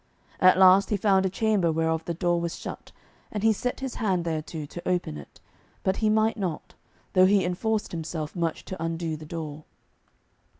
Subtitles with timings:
[0.39, 2.91] At last he found a chamber whereof the door was shut,
[3.31, 5.39] and he set his hand thereto to open it,
[5.83, 6.73] but he might not,
[7.13, 9.63] though he enforced himself much to undo the door.